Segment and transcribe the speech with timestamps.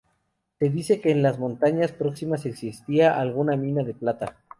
[0.57, 4.35] Se dice que en las montañas próximas existía alguna mina de plata.